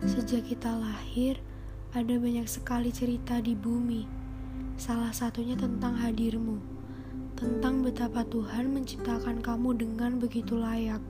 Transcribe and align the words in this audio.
Sejak 0.00 0.48
kita 0.48 0.72
lahir, 0.80 1.36
ada 1.92 2.16
banyak 2.16 2.48
sekali 2.48 2.88
cerita 2.88 3.36
di 3.36 3.52
bumi. 3.52 4.08
Salah 4.80 5.12
satunya 5.12 5.52
tentang 5.60 5.92
hadirmu, 5.92 6.56
tentang 7.36 7.84
betapa 7.84 8.24
Tuhan 8.24 8.72
menciptakan 8.72 9.44
kamu 9.44 9.76
dengan 9.76 10.16
begitu 10.16 10.56
layak. 10.56 11.04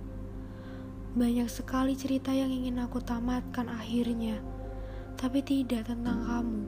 Banyak 1.15 1.47
sekali 1.47 1.95
cerita 1.95 2.35
yang 2.35 2.51
ingin 2.51 2.83
aku 2.83 2.99
tamatkan 2.99 3.71
akhirnya, 3.71 4.43
tapi 5.15 5.39
tidak 5.47 5.87
tentang 5.87 6.27
kamu. 6.27 6.63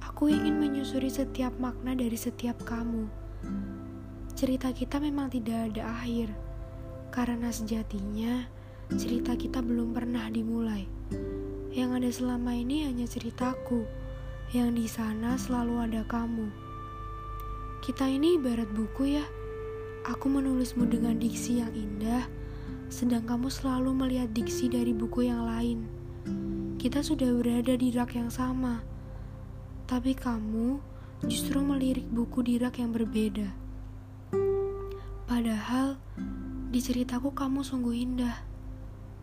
Aku 0.00 0.32
ingin 0.32 0.56
menyusuri 0.56 1.12
setiap 1.12 1.52
makna 1.60 1.92
dari 1.92 2.16
setiap 2.16 2.56
kamu. 2.64 3.04
Cerita 4.32 4.72
kita 4.72 4.96
memang 4.96 5.28
tidak 5.28 5.76
ada 5.76 5.92
akhir, 5.92 6.32
karena 7.12 7.52
sejatinya 7.52 8.55
cerita 8.94 9.34
kita 9.34 9.58
belum 9.58 9.90
pernah 9.90 10.30
dimulai. 10.30 10.86
Yang 11.74 11.90
ada 11.90 12.10
selama 12.22 12.54
ini 12.54 12.86
hanya 12.86 13.10
ceritaku, 13.10 13.82
yang 14.54 14.78
di 14.78 14.86
sana 14.86 15.34
selalu 15.34 15.90
ada 15.90 16.06
kamu. 16.06 16.46
Kita 17.82 18.06
ini 18.06 18.38
ibarat 18.38 18.70
buku 18.70 19.18
ya. 19.18 19.26
Aku 20.06 20.30
menulismu 20.30 20.86
dengan 20.86 21.18
diksi 21.18 21.58
yang 21.58 21.74
indah, 21.74 22.30
sedang 22.86 23.26
kamu 23.26 23.50
selalu 23.50 23.90
melihat 23.90 24.30
diksi 24.30 24.70
dari 24.70 24.94
buku 24.94 25.26
yang 25.26 25.42
lain. 25.42 25.90
Kita 26.78 27.02
sudah 27.02 27.26
berada 27.34 27.74
di 27.74 27.90
rak 27.90 28.14
yang 28.14 28.30
sama, 28.30 28.86
tapi 29.90 30.14
kamu 30.14 30.78
justru 31.26 31.58
melirik 31.58 32.06
buku 32.06 32.46
di 32.46 32.54
rak 32.62 32.78
yang 32.78 32.94
berbeda. 32.94 33.50
Padahal 35.26 35.98
di 36.70 36.78
ceritaku 36.78 37.34
kamu 37.34 37.66
sungguh 37.66 37.96
indah. 37.98 38.55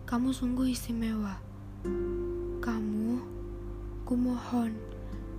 Kamu 0.04 0.36
sungguh 0.36 0.68
istimewa. 0.68 1.40
Kamu, 2.60 3.24
kumohon, 4.04 4.76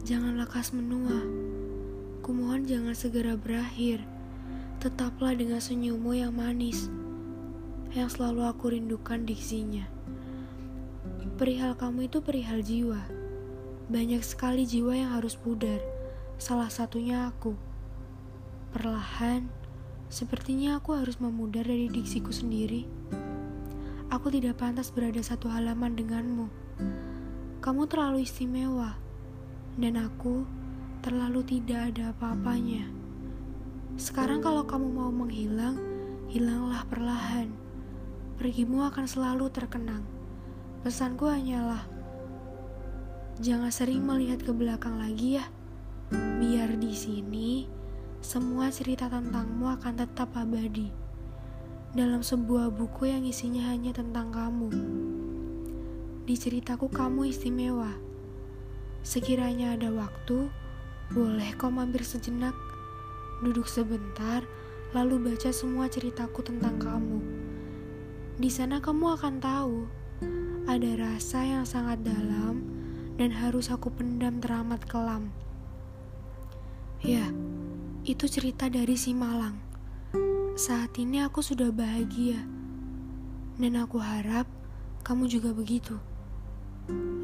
jangan 0.09 0.41
lekas 0.41 0.73
menua. 0.73 1.21
Kumohon 2.25 2.65
jangan 2.65 2.97
segera 2.97 3.37
berakhir. 3.37 4.01
Tetaplah 4.81 5.37
dengan 5.37 5.61
senyummu 5.61 6.17
yang 6.17 6.33
manis, 6.33 6.89
yang 7.93 8.09
selalu 8.09 8.49
aku 8.49 8.73
rindukan 8.73 9.29
diksinya. 9.29 9.85
Perihal 11.37 11.77
kamu 11.77 12.09
itu 12.09 12.25
perihal 12.25 12.65
jiwa. 12.65 13.05
Banyak 13.93 14.25
sekali 14.25 14.65
jiwa 14.65 14.97
yang 14.97 15.13
harus 15.13 15.37
pudar, 15.37 15.77
salah 16.41 16.73
satunya 16.73 17.29
aku. 17.29 17.53
Perlahan, 18.73 19.45
sepertinya 20.09 20.81
aku 20.81 20.97
harus 20.97 21.21
memudar 21.21 21.69
dari 21.69 21.93
diksiku 21.93 22.33
sendiri. 22.33 22.89
Aku 24.13 24.29
tidak 24.29 24.61
pantas 24.61 24.93
berada 24.93 25.21
satu 25.25 25.49
halaman 25.49 25.97
denganmu. 25.97 26.53
Kamu 27.65 27.89
terlalu 27.89 28.29
istimewa, 28.29 29.01
dan 29.81 29.97
aku 29.97 30.45
terlalu 31.01 31.41
tidak 31.49 31.89
ada 31.93 32.13
apa-apanya. 32.13 32.85
Sekarang 33.97 34.45
kalau 34.45 34.69
kamu 34.69 34.89
mau 34.93 35.09
menghilang, 35.09 35.81
hilanglah 36.29 36.85
perlahan. 36.85 37.49
Pergimu 38.37 38.85
akan 38.85 39.09
selalu 39.09 39.49
terkenang. 39.49 40.05
Pesanku 40.85 41.25
hanyalah, 41.25 41.89
jangan 43.41 43.73
sering 43.73 44.05
melihat 44.05 44.45
ke 44.45 44.53
belakang 44.53 45.01
lagi 45.01 45.41
ya. 45.41 45.47
Biar 46.13 46.77
di 46.77 46.93
sini, 46.93 47.65
semua 48.21 48.69
cerita 48.69 49.09
tentangmu 49.09 49.65
akan 49.65 49.95
tetap 49.97 50.37
abadi 50.37 51.04
dalam 51.95 52.27
sebuah 52.27 52.75
buku 52.75 53.07
yang 53.07 53.23
isinya 53.23 53.71
hanya 53.71 53.95
tentang 53.95 54.35
kamu. 54.35 54.67
Di 56.27 56.35
ceritaku 56.35 56.91
kamu 56.91 57.31
istimewa. 57.31 57.95
Sekiranya 59.07 59.79
ada 59.79 59.95
waktu, 59.95 60.51
boleh 61.15 61.55
kau 61.55 61.71
mampir 61.71 62.03
sejenak, 62.03 62.59
duduk 63.47 63.71
sebentar, 63.71 64.43
lalu 64.91 65.23
baca 65.23 65.55
semua 65.55 65.87
ceritaku 65.87 66.43
tentang 66.43 66.83
kamu. 66.83 67.23
Di 68.43 68.51
sana 68.51 68.83
kamu 68.83 69.15
akan 69.15 69.35
tahu, 69.39 69.87
ada 70.67 70.91
rasa 70.99 71.47
yang 71.47 71.63
sangat 71.63 72.03
dalam 72.03 72.59
dan 73.15 73.31
harus 73.31 73.71
aku 73.71 73.95
pendam 73.95 74.43
teramat 74.43 74.83
kelam. 74.91 75.31
Ya, 77.07 77.31
itu 78.03 78.27
cerita 78.27 78.67
dari 78.67 78.99
si 78.99 79.15
Malang. 79.15 79.74
Saat 80.55 81.03
ini 81.03 81.19
aku 81.19 81.43
sudah 81.43 81.75
bahagia, 81.75 82.39
dan 83.59 83.75
aku 83.75 83.99
harap 83.99 84.47
kamu 85.03 85.27
juga 85.27 85.51
begitu. 85.51 85.99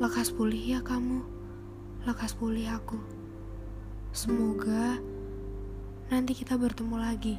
Lekas 0.03 0.35
pulih 0.35 0.59
ya 0.59 0.83
kamu, 0.83 1.23
lekas 2.11 2.35
pulih 2.35 2.67
aku. 2.67 2.99
Semoga 4.11 4.99
nanti 6.11 6.35
kita 6.35 6.59
bertemu 6.59 6.97
lagi. 6.99 7.39